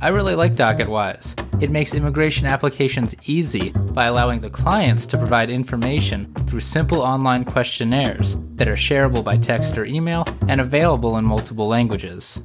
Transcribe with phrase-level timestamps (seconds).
[0.00, 1.60] I really like DocketWise.
[1.60, 7.44] It makes immigration applications easy by allowing the clients to provide information through simple online
[7.44, 12.40] questionnaires that are shareable by text or email and available in multiple languages.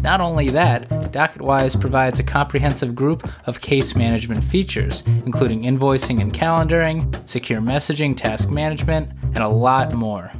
[0.00, 6.32] Not only that, DocketWise provides a comprehensive group of case management features, including invoicing and
[6.32, 10.30] calendaring, secure messaging, task management, and a lot more.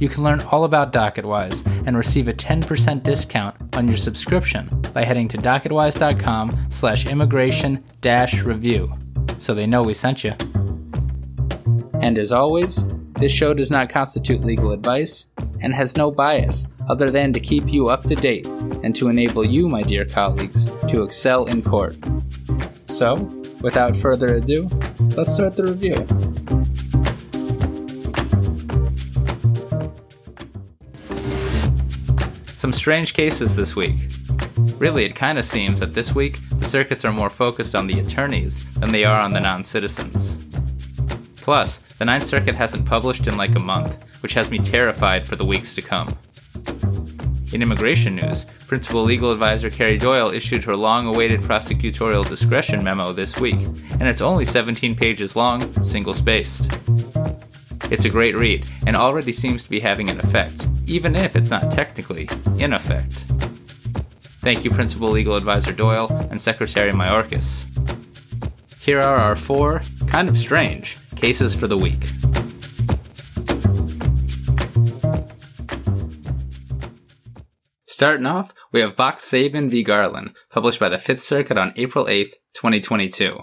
[0.00, 5.04] You can learn all about DocketWise and receive a 10% discount on your subscription by
[5.04, 8.92] heading to docketwise.com slash immigration dash review
[9.38, 10.32] so they know we sent you.
[12.00, 15.28] And as always, this show does not constitute legal advice
[15.60, 18.46] and has no bias other than to keep you up to date
[18.82, 21.96] and to enable you, my dear colleagues, to excel in court.
[22.84, 23.14] So,
[23.60, 24.68] without further ado,
[25.16, 26.57] let's start the review.
[32.68, 33.96] Some strange cases this week.
[34.76, 37.98] Really, it kind of seems that this week the circuits are more focused on the
[37.98, 40.38] attorneys than they are on the non citizens.
[41.36, 45.34] Plus, the Ninth Circuit hasn't published in like a month, which has me terrified for
[45.34, 46.14] the weeks to come.
[47.54, 53.14] In immigration news, Principal Legal Advisor Carrie Doyle issued her long awaited prosecutorial discretion memo
[53.14, 53.62] this week,
[53.92, 56.78] and it's only 17 pages long, single spaced.
[57.90, 61.50] It's a great read, and already seems to be having an effect, even if it's
[61.50, 62.28] not technically
[62.58, 63.24] in effect.
[64.40, 67.64] Thank you, Principal Legal Advisor Doyle and Secretary Mayorkas.
[68.80, 72.04] Here are our four, kind of strange, cases for the week.
[77.86, 79.82] Starting off, we have Boch-Saban v.
[79.82, 83.36] Garland, published by the Fifth Circuit on April 8th, 2022.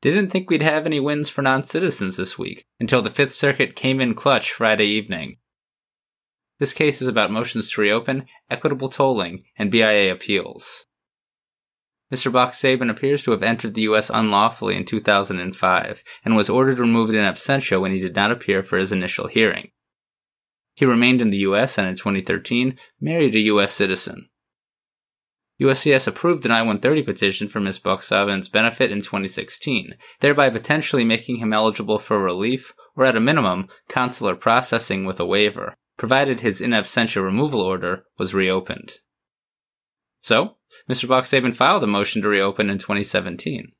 [0.00, 3.74] Didn't think we'd have any wins for non citizens this week until the Fifth Circuit
[3.74, 5.37] came in clutch Friday evening.
[6.58, 10.86] This case is about motions to reopen, equitable tolling, and BIA appeals.
[12.12, 12.32] Mr.
[12.32, 14.10] Boch-Saban appears to have entered the U.S.
[14.10, 18.78] unlawfully in 2005 and was ordered removed in absentia when he did not appear for
[18.78, 19.70] his initial hearing.
[20.74, 21.76] He remained in the U.S.
[21.76, 23.72] and in 2013 married a U.S.
[23.72, 24.30] citizen.
[25.60, 27.80] USCIS approved an I-130 petition for Ms.
[27.80, 33.68] Boch-Saban's benefit in 2016, thereby potentially making him eligible for relief or at a minimum
[33.88, 38.92] consular processing with a waiver, provided his in absentia removal order was reopened.
[40.22, 40.56] So,
[40.88, 41.06] Mr.
[41.06, 43.72] Boch-Saban filed a motion to reopen in 2017.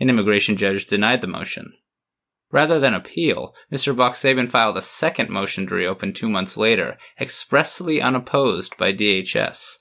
[0.00, 1.74] An immigration judge denied the motion.
[2.50, 3.94] Rather than appeal, Mr.
[3.94, 9.78] Boch-Saban filed a second motion to reopen two months later, expressly unopposed by DHS.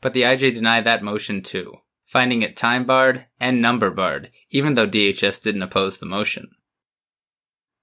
[0.00, 1.72] But the IJ denied that motion too,
[2.06, 6.48] finding it time barred and number barred, even though DHS didn't oppose the motion.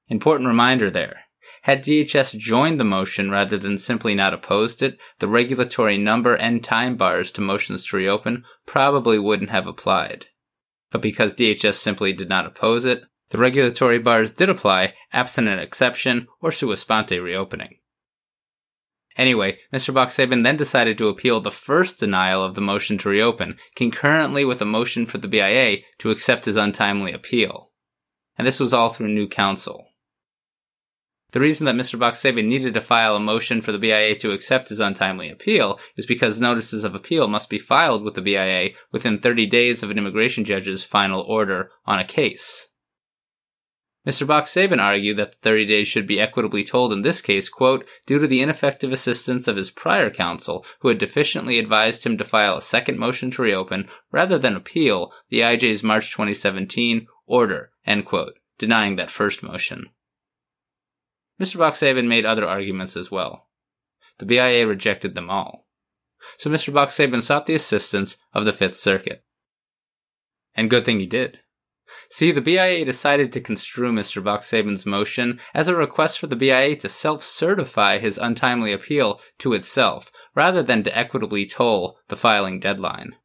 [0.07, 1.21] Important reminder there.
[1.63, 6.63] Had DHS joined the motion rather than simply not opposed it, the regulatory number and
[6.63, 10.27] time bars to motions to reopen probably wouldn't have applied.
[10.91, 15.59] But because DHS simply did not oppose it, the regulatory bars did apply, absent an
[15.59, 17.77] exception or sua sponte reopening.
[19.17, 19.93] Anyway, Mr.
[19.93, 24.61] Boch-Saban then decided to appeal the first denial of the motion to reopen, concurrently with
[24.61, 27.71] a motion for the BIA to accept his untimely appeal.
[28.37, 29.90] And this was all through new counsel.
[31.31, 31.97] The reason that Mr.
[31.97, 36.05] Boch-Saban needed to file a motion for the BIA to accept his untimely appeal is
[36.05, 39.97] because notices of appeal must be filed with the BIA within 30 days of an
[39.97, 42.67] immigration judge's final order on a case.
[44.05, 44.25] Mr.
[44.25, 48.17] Boch-Saban argued that the 30 days should be equitably tolled in this case, quote, due
[48.17, 52.57] to the ineffective assistance of his prior counsel, who had deficiently advised him to file
[52.57, 58.33] a second motion to reopen rather than appeal the IJ's March 2017 order, end quote,
[58.57, 59.89] denying that first motion.
[61.41, 61.57] Mr.
[61.57, 63.47] Boch-Saban made other arguments as well.
[64.19, 65.65] The BIA rejected them all.
[66.37, 66.71] So Mr.
[66.71, 69.23] Boch-Saban sought the assistance of the Fifth Circuit.
[70.53, 71.39] And good thing he did.
[72.09, 74.23] See, the BIA decided to construe Mr.
[74.23, 79.53] Boch-Saban's motion as a request for the BIA to self certify his untimely appeal to
[79.53, 83.15] itself, rather than to equitably toll the filing deadline.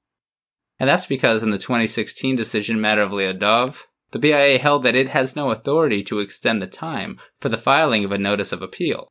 [0.78, 5.08] And that's because in the 2016 decision matter of Liadov, the BIA held that it
[5.08, 9.08] has no authority to extend the time for the filing of a notice of appeal.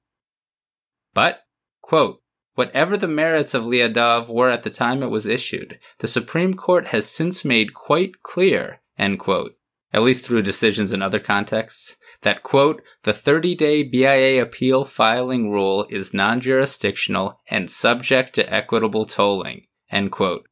[1.13, 1.41] But,
[1.81, 2.21] quote,
[2.55, 6.87] whatever the merits of Liadov were at the time it was issued, the Supreme Court
[6.87, 9.55] has since made quite clear, end quote,
[9.93, 15.51] at least through decisions in other contexts, that, quote, the 30 day BIA appeal filing
[15.51, 20.47] rule is non jurisdictional and subject to equitable tolling, end quote.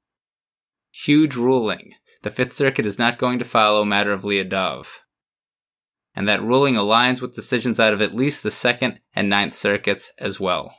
[0.92, 1.94] Huge ruling.
[2.24, 5.02] The Fifth Circuit is not going to follow matter of Liadov.
[6.16, 10.12] And that ruling aligns with decisions out of at least the Second and Ninth Circuits
[10.20, 10.74] as well.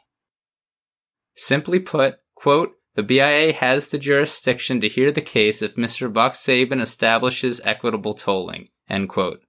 [1.37, 6.11] Simply put, quote, the BIA has the jurisdiction to hear the case if Mr.
[6.11, 9.40] Boch-Saban establishes equitable tolling, end quote.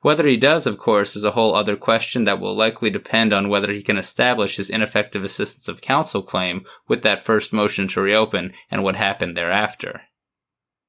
[0.00, 3.48] Whether he does, of course, is a whole other question that will likely depend on
[3.48, 8.00] whether he can establish his ineffective assistance of counsel claim with that first motion to
[8.00, 10.02] reopen and what happened thereafter.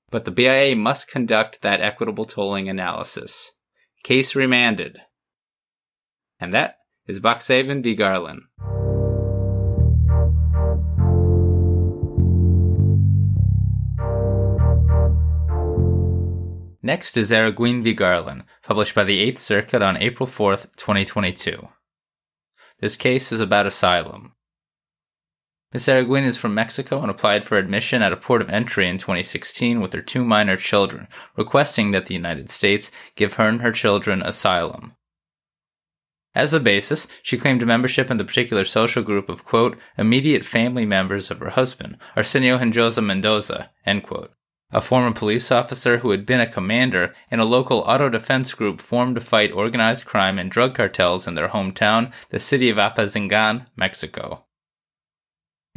[0.10, 3.52] But the BIA must conduct that equitable tolling analysis.
[4.04, 5.02] Case remanded.
[6.40, 6.78] And that
[7.08, 7.94] is Boch-Saban v.
[7.94, 8.44] Garland.
[16.82, 17.94] Next is Araguin v.
[17.94, 21.68] Garland, published by the Eighth Circuit on April 4th, 2022.
[22.80, 24.37] This case is about asylum.
[25.74, 25.88] Ms.
[25.88, 29.82] Araguin is from Mexico and applied for admission at a port of entry in 2016
[29.82, 34.22] with her two minor children, requesting that the United States give her and her children
[34.22, 34.94] asylum.
[36.34, 40.86] As a basis, she claimed membership in the particular social group of, quote, immediate family
[40.86, 44.32] members of her husband, Arsenio Hinojosa Mendoza, end quote
[44.72, 48.82] a former police officer who had been a commander in a local auto defense group
[48.82, 53.66] formed to fight organized crime and drug cartels in their hometown, the city of Apatzingan,
[53.78, 54.44] Mexico.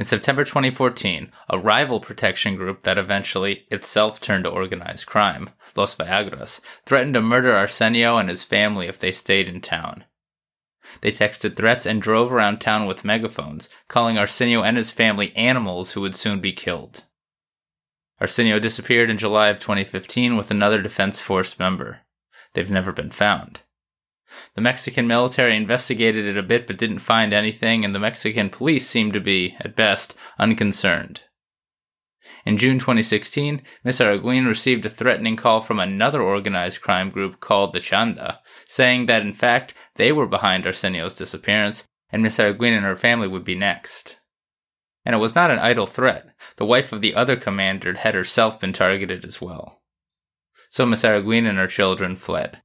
[0.00, 5.94] In September 2014, a rival protection group that eventually itself turned to organized crime, Los
[5.94, 10.05] Viagras, threatened to murder Arsenio and his family if they stayed in town.
[11.02, 15.93] They texted threats and drove around town with megaphones, calling Arsenio and his family animals
[15.93, 17.02] who would soon be killed.
[18.23, 21.99] Arsenio disappeared in July of 2015 with another Defense Force member.
[22.55, 23.61] They've never been found.
[24.55, 28.87] The Mexican military investigated it a bit but didn't find anything, and the Mexican police
[28.87, 31.23] seemed to be, at best, unconcerned.
[32.44, 34.00] In June 2016, Ms.
[34.00, 39.23] Araguin received a threatening call from another organized crime group called the Chanda, saying that
[39.23, 42.38] in fact they were behind Arsenio's disappearance, and Ms.
[42.38, 44.19] Araguin and her family would be next.
[45.05, 46.29] And it was not an idle threat.
[46.56, 49.81] The wife of the other commander had herself been targeted as well.
[50.71, 52.62] So Miss Araguin and her children fled.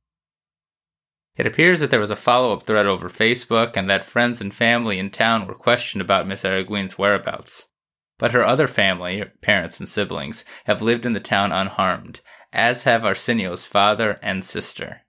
[1.36, 4.54] It appears that there was a follow up thread over Facebook and that friends and
[4.54, 7.68] family in town were questioned about Miss Araguin's whereabouts.
[8.18, 12.22] But her other family, parents and siblings, have lived in the town unharmed,
[12.54, 15.02] as have Arsenio's father and sister.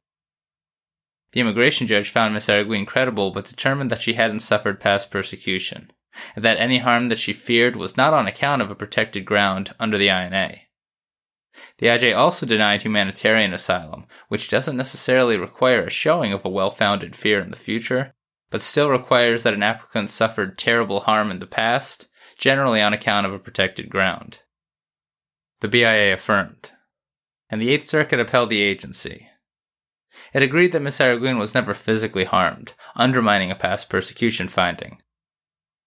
[1.33, 5.93] The immigration judge found Miss Araguin credible but determined that she hadn't suffered past persecution
[6.35, 9.75] and that any harm that she feared was not on account of a protected ground
[9.79, 10.61] under the INA.
[11.79, 16.71] The IJ also denied humanitarian asylum, which doesn't necessarily require a showing of a well
[16.71, 18.15] founded fear in the future,
[18.51, 23.27] but still requires that an applicant suffered terrible harm in the past, generally on account
[23.27, 24.43] of a protected ground.
[25.61, 26.73] The BIA affirmed,
[27.49, 29.29] and the Eighth Circuit upheld the agency.
[30.33, 35.01] It agreed that Miss Araguin was never physically harmed, undermining a past persecution finding,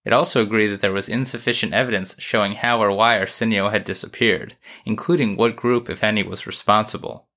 [0.05, 4.55] it also agreed that there was insufficient evidence showing how or why Arsenio had disappeared,
[4.85, 7.27] including what group, if any, was responsible.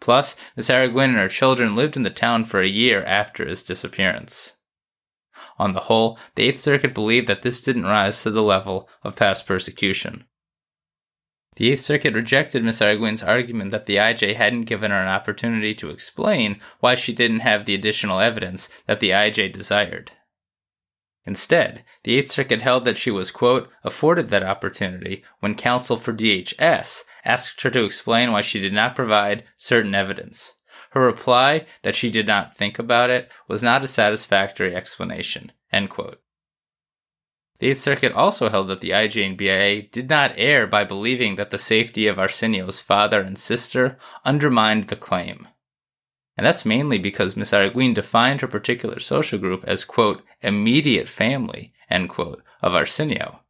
[0.00, 3.62] Plus, Miss Araguin and her children lived in the town for a year after his
[3.62, 4.56] disappearance.
[5.58, 9.16] On the whole, the Eighth Circuit believed that this didn't rise to the level of
[9.16, 10.24] past persecution.
[11.56, 15.74] The Eighth Circuit rejected Miss Araguin's argument that the IJ hadn't given her an opportunity
[15.74, 20.12] to explain why she didn't have the additional evidence that the IJ desired.
[21.26, 26.12] Instead, the Eighth Circuit held that she was, quote, afforded that opportunity when counsel for
[26.12, 30.54] DHS asked her to explain why she did not provide certain evidence.
[30.92, 35.90] Her reply, that she did not think about it, was not a satisfactory explanation, end
[35.90, 36.20] quote.
[37.58, 41.34] The Eighth Circuit also held that the IJ and BIA did not err by believing
[41.34, 45.46] that the safety of Arsenio's father and sister undermined the claim
[46.40, 51.74] and that's mainly because Miss Araguin defined her particular social group as, quote, immediate family,
[51.90, 53.40] end quote, of Arsenio.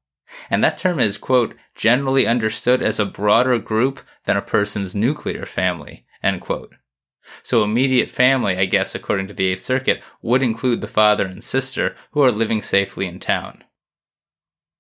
[0.51, 5.47] And that term is, quote, generally understood as a broader group than a person's nuclear
[5.47, 6.75] family, end quote.
[7.45, 11.45] So immediate family, I guess, according to the Eighth Circuit, would include the father and
[11.45, 13.63] sister who are living safely in town.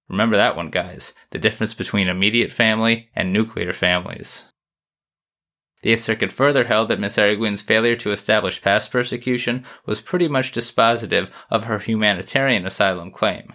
[0.08, 4.49] Remember that one, guys the difference between immediate family and nuclear families.
[5.82, 10.28] The Eighth Circuit further held that Miss Arguin's failure to establish past persecution was pretty
[10.28, 13.54] much dispositive of her humanitarian asylum claim,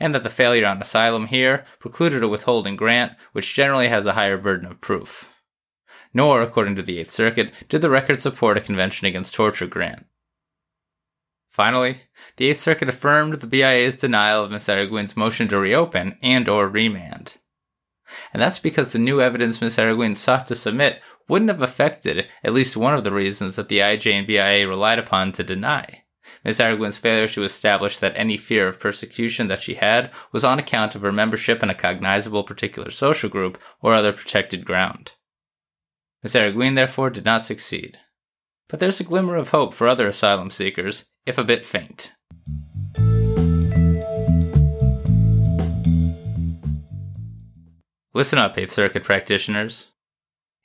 [0.00, 4.14] and that the failure on asylum here precluded a withholding grant, which generally has a
[4.14, 5.32] higher burden of proof.
[6.12, 10.06] Nor, according to the Eighth Circuit, did the record support a Convention Against Torture grant.
[11.48, 12.00] Finally,
[12.36, 14.68] the Eighth Circuit affirmed the BIA's denial of Ms.
[14.68, 17.34] Arguin's motion to reopen and or remand.
[18.32, 19.78] And that's because the new evidence Ms.
[19.78, 23.78] Arguin sought to submit wouldn't have affected at least one of the reasons that the
[23.78, 26.04] IJ and BIA relied upon to deny.
[26.44, 26.60] Ms.
[26.60, 30.94] Arguin's failure to establish that any fear of persecution that she had was on account
[30.94, 35.12] of her membership in a cognizable particular social group or other protected ground.
[36.22, 36.34] Ms.
[36.34, 37.98] Arguin therefore did not succeed.
[38.68, 42.12] But there's a glimmer of hope for other asylum seekers, if a bit faint.
[48.14, 49.88] Listen up, Eighth Circuit practitioners.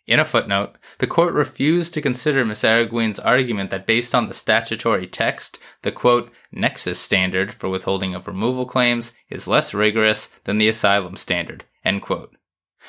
[0.09, 2.63] In a footnote, the court refused to consider Ms.
[2.63, 8.25] Arguin's argument that based on the statutory text, the quote, nexus standard for withholding of
[8.25, 12.35] removal claims is less rigorous than the asylum standard, end quote.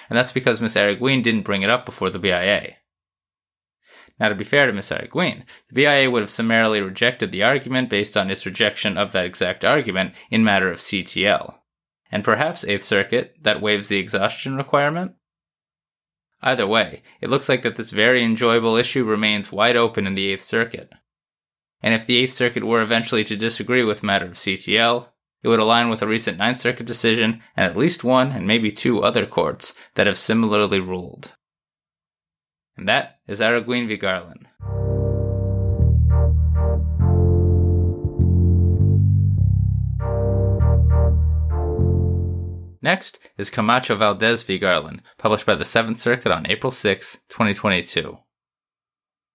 [0.08, 0.76] And that's because Ms.
[0.76, 2.76] Arguin didn't bring it up before the BIA.
[4.18, 4.90] Now, to be fair to Ms.
[4.90, 9.26] Arguin, the BIA would have summarily rejected the argument based on its rejection of that
[9.26, 11.58] exact argument in matter of CTL.
[12.10, 15.16] And perhaps, Eighth Circuit, that waives the exhaustion requirement?
[16.42, 20.32] Either way, it looks like that this very enjoyable issue remains wide open in the
[20.32, 20.90] Eighth Circuit.
[21.82, 25.08] And if the Eighth Circuit were eventually to disagree with matter of CTL,
[25.42, 28.70] it would align with a recent Ninth Circuit decision and at least one and maybe
[28.70, 31.34] two other courts that have similarly ruled
[32.80, 33.96] and that is Arguin v.
[33.96, 34.46] Garland.
[42.82, 44.58] Next is Camacho Valdez v.
[44.58, 48.18] Garland, published by the Seventh Circuit on April 6, 2022.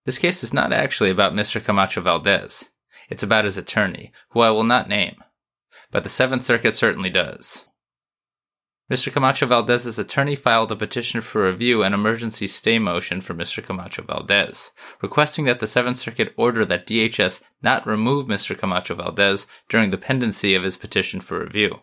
[0.05, 1.63] This case is not actually about Mr.
[1.63, 2.69] Camacho Valdez.
[3.07, 5.17] It's about his attorney, who I will not name.
[5.91, 7.65] But the Seventh Circuit certainly does.
[8.91, 9.11] Mr.
[9.11, 13.63] Camacho Valdez's attorney filed a petition for review and emergency stay motion for Mr.
[13.63, 14.71] Camacho Valdez,
[15.01, 18.57] requesting that the Seventh Circuit order that DHS not remove Mr.
[18.57, 21.79] Camacho Valdez during the pendency of his petition for review.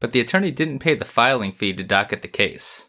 [0.00, 2.88] But the attorney didn't pay the filing fee to docket the case.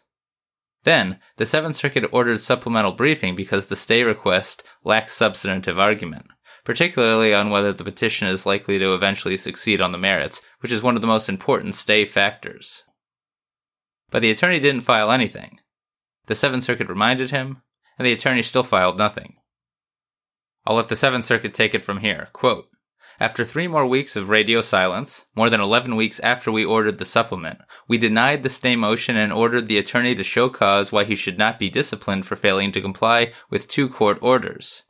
[0.84, 6.26] Then, the Seventh Circuit ordered supplemental briefing because the stay request lacks substantive argument,
[6.64, 10.82] particularly on whether the petition is likely to eventually succeed on the merits, which is
[10.82, 12.84] one of the most important stay factors.
[14.10, 15.60] But the attorney didn't file anything.
[16.26, 17.62] The Seventh Circuit reminded him,
[17.98, 19.36] and the attorney still filed nothing.
[20.64, 22.28] I'll let the Seventh Circuit take it from here.
[22.32, 22.68] Quote,
[23.20, 27.04] after three more weeks of radio silence, more than 11 weeks after we ordered the
[27.04, 31.14] supplement, we denied the stay motion and ordered the attorney to show cause why he
[31.14, 34.84] should not be disciplined for failing to comply with two court orders.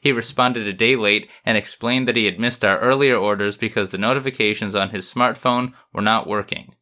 [0.00, 3.90] He responded a day late and explained that he had missed our earlier orders because
[3.90, 6.74] the notifications on his smartphone were not working.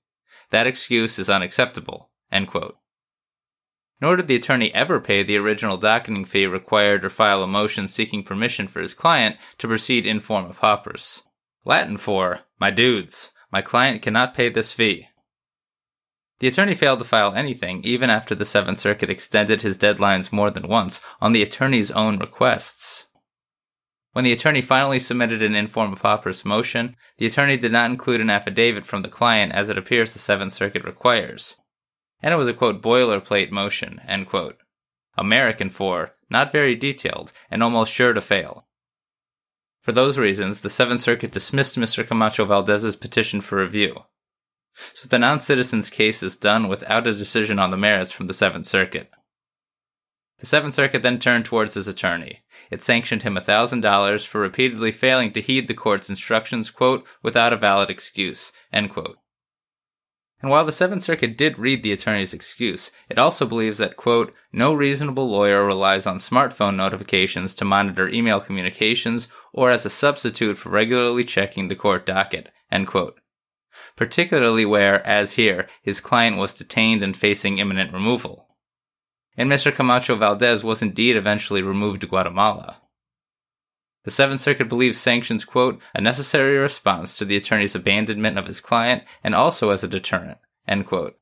[0.50, 2.10] That excuse is unacceptable.
[4.00, 7.88] Nor did the attorney ever pay the original docketing fee required or file a motion
[7.88, 11.22] seeking permission for his client to proceed in forma pauperis.
[11.64, 15.08] Latin for, my dudes, my client cannot pay this fee.
[16.38, 20.50] The attorney failed to file anything even after the Seventh Circuit extended his deadlines more
[20.50, 23.08] than once on the attorney's own requests.
[24.12, 28.20] When the attorney finally submitted an in forma pauperis motion, the attorney did not include
[28.20, 31.56] an affidavit from the client as it appears the Seventh Circuit requires.
[32.22, 34.58] And it was a quote boilerplate motion, end quote.
[35.16, 38.66] American for, not very detailed, and almost sure to fail.
[39.82, 42.06] For those reasons, the Seventh Circuit dismissed Mr.
[42.06, 44.02] Camacho Valdez's petition for review.
[44.92, 48.34] So the non citizen's case is done without a decision on the merits from the
[48.34, 49.10] Seventh Circuit.
[50.38, 52.42] The Seventh Circuit then turned towards his attorney.
[52.70, 57.52] It sanctioned him a $1,000 for repeatedly failing to heed the court's instructions, quote, without
[57.52, 59.18] a valid excuse, end quote.
[60.40, 64.32] And while the Seventh Circuit did read the attorney's excuse, it also believes that, quote,
[64.52, 70.56] no reasonable lawyer relies on smartphone notifications to monitor email communications or as a substitute
[70.56, 73.18] for regularly checking the court docket, end quote.
[73.96, 78.48] Particularly where, as here, his client was detained and facing imminent removal
[79.38, 79.72] and Mr.
[79.72, 82.82] Camacho Valdez was indeed eventually removed to Guatemala.
[84.04, 88.60] The Seventh Circuit believes sanctions, quote, a necessary response to the attorney's abandonment of his
[88.60, 91.18] client and also as a deterrent, end quote.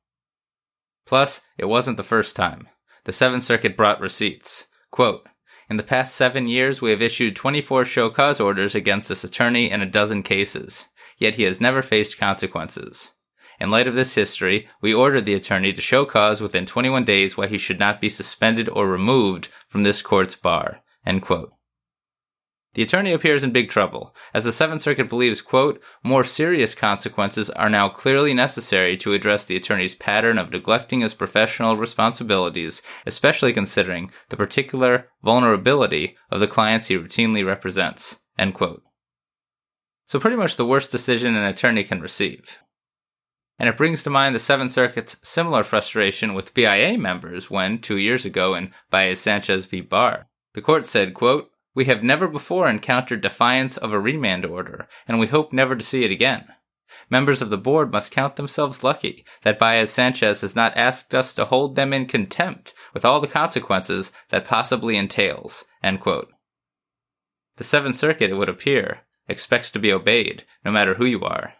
[1.05, 2.67] Plus, it wasn't the first time.
[3.05, 4.67] The Seventh Circuit brought receipts.
[4.91, 5.27] Quote,
[5.69, 9.69] in the past seven years, we have issued 24 show cause orders against this attorney
[9.69, 13.11] in a dozen cases, yet he has never faced consequences.
[13.59, 17.35] In light of this history, we ordered the attorney to show cause within 21 days
[17.35, 20.81] why he should not be suspended or removed from this court's bar.
[21.05, 21.51] End quote.
[22.77, 27.49] The attorney appears in big trouble, as the Seventh Circuit believes, quote, more serious consequences
[27.49, 33.51] are now clearly necessary to address the attorney's pattern of neglecting his professional responsibilities, especially
[33.51, 38.83] considering the particular vulnerability of the clients he routinely represents, end quote.
[40.05, 42.59] So pretty much the worst decision an attorney can receive.
[43.57, 47.97] And it brings to mind the Seventh Circuit's similar frustration with BIA members when, two
[47.97, 49.81] years ago in Baez Sanchez v.
[49.81, 54.87] Barr, the court said, quote, we have never before encountered defiance of a remand order,
[55.07, 56.43] and we hope never to see it again.
[57.07, 61.35] Members of the board must count themselves lucky that Baez Sanchez has not asked us
[61.35, 65.65] to hold them in contempt with all the consequences that possibly entails.
[65.83, 66.25] The
[67.59, 71.53] Seventh Circuit, it would appear, expects to be obeyed, no matter who you are.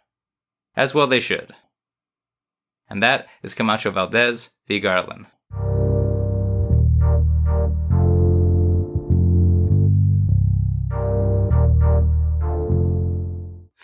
[0.75, 1.53] As well they should.
[2.89, 4.79] And that is Camacho Valdez v.
[4.79, 5.27] Garland.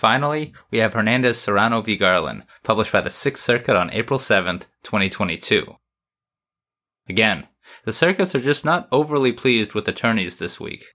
[0.03, 1.95] Finally, we have Hernandez Serrano v.
[1.95, 5.77] Garland, published by the Sixth Circuit on April 7th, 2022.
[7.07, 7.48] Again,
[7.86, 10.88] the circuits are just not overly pleased with attorneys this week.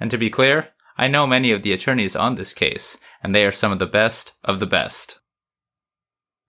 [0.00, 3.46] And to be clear, I know many of the attorneys on this case, and they
[3.46, 5.20] are some of the best of the best.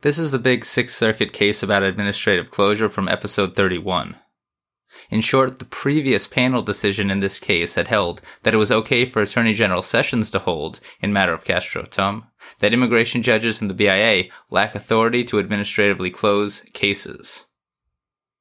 [0.02, 4.16] This is the big Sixth Circuit case about administrative closure from episode 31.
[5.10, 9.06] In short, the previous panel decision in this case had held that it was okay
[9.06, 12.26] for Attorney General Sessions to hold, in matter of Castro Tum,
[12.60, 17.46] that immigration judges and the BIA lack authority to administratively close cases.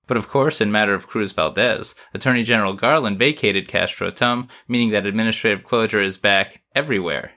[0.07, 4.91] But of course, in matter of Cruz Valdez, Attorney General Garland vacated Castro Tum, meaning
[4.91, 7.33] that administrative closure is back everywhere.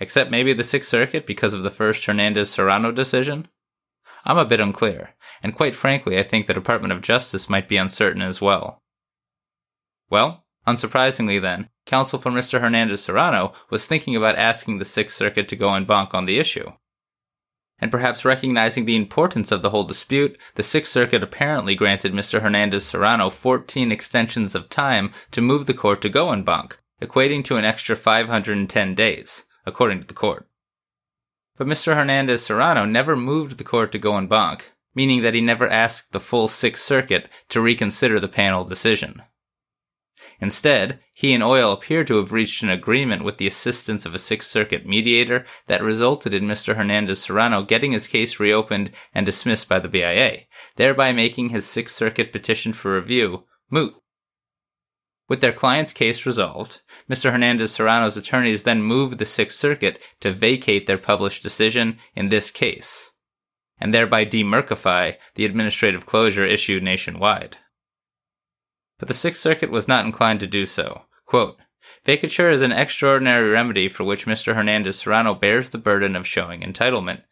[0.00, 3.46] Except maybe the Sixth Circuit because of the first Hernandez Serrano decision?
[4.24, 7.76] I'm a bit unclear, and quite frankly, I think the Department of Justice might be
[7.76, 8.82] uncertain as well.
[10.08, 12.60] Well, unsurprisingly then, counsel for Mr.
[12.60, 16.38] Hernandez Serrano was thinking about asking the Sixth Circuit to go en banc on the
[16.38, 16.70] issue.
[17.78, 22.40] And perhaps recognizing the importance of the whole dispute, the Sixth Circuit apparently granted Mr.
[22.40, 27.44] Hernandez Serrano 14 extensions of time to move the court to go en banc, equating
[27.44, 30.48] to an extra 510 days, according to the court.
[31.56, 31.94] But Mr.
[31.94, 36.12] Hernandez Serrano never moved the court to go en banc, meaning that he never asked
[36.12, 39.22] the full Sixth Circuit to reconsider the panel decision.
[40.40, 44.18] Instead, he and OIL appear to have reached an agreement with the assistance of a
[44.18, 46.76] Sixth Circuit mediator that resulted in Mr.
[46.76, 50.40] Hernandez Serrano getting his case reopened and dismissed by the BIA,
[50.76, 53.94] thereby making his Sixth Circuit petition for review moot.
[55.28, 57.32] With their client's case resolved, Mr.
[57.32, 62.50] Hernandez Serrano's attorneys then moved the Sixth Circuit to vacate their published decision in this
[62.50, 63.12] case,
[63.78, 67.56] and thereby demercify the administrative closure issued nationwide.
[68.98, 71.02] But the Sixth Circuit was not inclined to do so.
[71.24, 71.58] Quote,
[72.04, 74.54] Vacatur is an extraordinary remedy for which Mr.
[74.54, 77.22] Hernandez Serrano bears the burden of showing entitlement.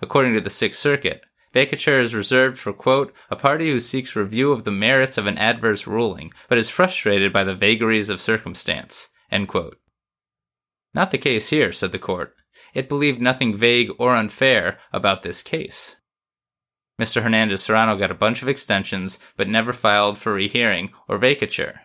[0.00, 1.22] According to the Sixth Circuit,
[1.58, 5.36] Vacatur is reserved for, quote, a party who seeks review of the merits of an
[5.38, 9.76] adverse ruling, but is frustrated by the vagaries of circumstance, end quote.
[10.94, 12.36] Not the case here, said the court.
[12.74, 15.96] It believed nothing vague or unfair about this case.
[16.96, 17.22] Mr.
[17.22, 21.80] Hernandez Serrano got a bunch of extensions, but never filed for rehearing or vacatur.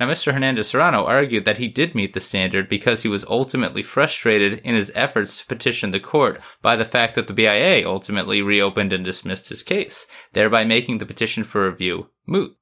[0.00, 0.32] Now, Mr.
[0.32, 4.74] Hernandez Serrano argued that he did meet the standard because he was ultimately frustrated in
[4.74, 9.04] his efforts to petition the court by the fact that the BIA ultimately reopened and
[9.04, 12.56] dismissed his case, thereby making the petition for review moot.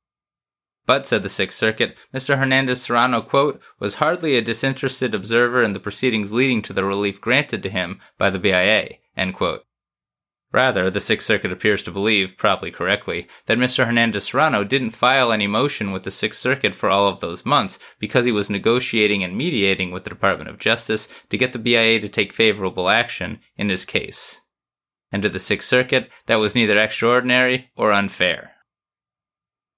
[0.85, 2.37] But, said the Sixth Circuit, Mr.
[2.37, 7.21] Hernandez Serrano, quote, was hardly a disinterested observer in the proceedings leading to the relief
[7.21, 9.65] granted to him by the BIA, end quote.
[10.53, 13.87] Rather, the Sixth Circuit appears to believe, probably correctly, that Mr.
[13.87, 17.79] Hernandez Serrano didn't file any motion with the Sixth Circuit for all of those months
[17.99, 21.99] because he was negotiating and mediating with the Department of Justice to get the BIA
[22.01, 24.43] to take favorable action in his case.
[25.11, 28.53] And to the Sixth Circuit, that was neither extraordinary or unfair.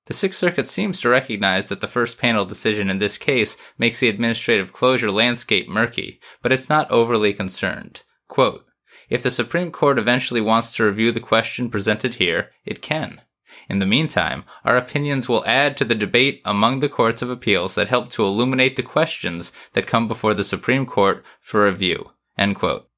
[0.06, 4.00] The Sixth Circuit seems to recognize that the first panel decision in this case makes
[4.00, 8.02] the administrative closure landscape murky, but it's not overly concerned.
[8.28, 8.66] Quote,
[9.08, 13.20] if the Supreme Court eventually wants to review the question presented here, it can.
[13.68, 17.74] In the meantime, our opinions will add to the debate among the courts of appeals
[17.74, 22.10] that help to illuminate the questions that come before the Supreme Court for review.
[22.36, 22.88] End quote.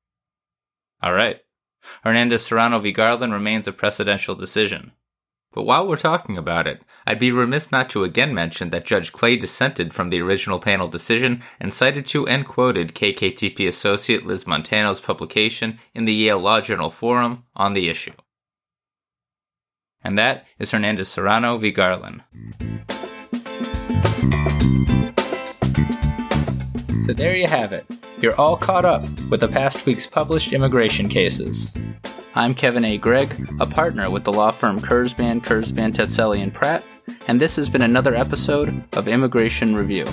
[1.02, 1.40] All right.
[2.02, 2.90] Hernandez Serrano v.
[2.90, 4.92] Garland remains a precedential decision.
[5.56, 9.10] But while we're talking about it, I'd be remiss not to again mention that Judge
[9.10, 14.46] Clay dissented from the original panel decision and cited to and quoted KKTP associate Liz
[14.46, 18.12] Montano's publication in the Yale Law Journal Forum on the issue.
[20.04, 21.70] And that is Hernandez Serrano v.
[21.70, 22.22] Garland.
[27.00, 27.86] So there you have it.
[28.18, 31.70] You're all caught up with the past week's published immigration cases.
[32.34, 32.96] I'm Kevin A.
[32.96, 36.82] Gregg, a partner with the law firm Kurzban, Kurzban, Tetzeli, and Pratt,
[37.28, 40.06] and this has been another episode of Immigration Review.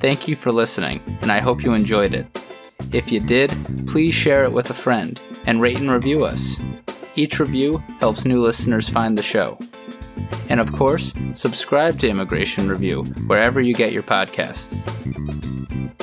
[0.00, 2.26] Thank you for listening, and I hope you enjoyed it.
[2.90, 3.52] If you did,
[3.86, 6.58] please share it with a friend and rate and review us.
[7.16, 9.58] Each review helps new listeners find the show.
[10.48, 14.90] And of course, subscribe to Immigration Review wherever you get your podcasts.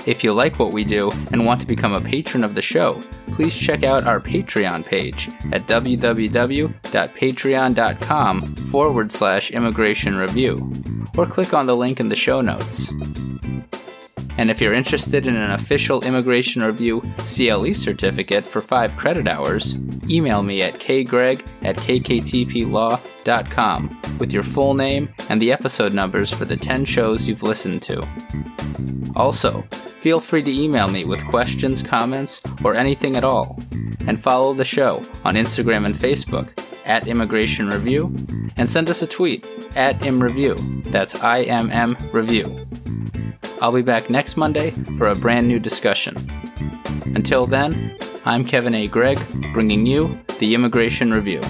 [0.06, 3.00] If you like what we do and want to become a patron of the show,
[3.34, 10.74] please check out our Patreon page at www.patreon.com forward slash immigration review,
[11.18, 12.92] or click on the link in the show notes.
[14.38, 19.78] And if you're interested in an official Immigration Review CLE certificate for 5 credit hours,
[20.10, 23.02] email me at kgreg at kktplaw.com
[24.18, 28.02] with your full name and the episode numbers for the 10 shows you've listened to.
[29.16, 29.64] Also,
[30.00, 33.60] feel free to email me with questions, comments, or anything at all.
[34.08, 38.16] And follow the show on Instagram and Facebook at Immigration Review,
[38.58, 39.46] and send us a tweet
[39.76, 40.92] at ImReview.
[40.92, 42.56] That's I M M Review.
[43.62, 46.16] I'll be back next Monday for a brand new discussion.
[47.14, 47.96] Until then,
[48.26, 48.88] I'm Kevin A.
[48.88, 49.20] Gregg,
[49.54, 51.42] bringing you the Immigration Review.